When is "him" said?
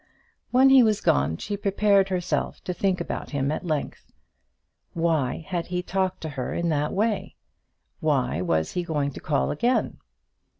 3.29-3.51